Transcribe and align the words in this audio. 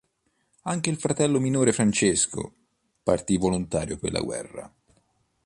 Anche 0.63 0.89
il 0.89 0.97
fratello 0.97 1.39
minore 1.39 1.73
Francesco, 1.73 2.51
partì 3.03 3.37
volontario 3.37 3.99
per 3.99 4.11
la 4.11 4.21
guerra. 4.21 4.73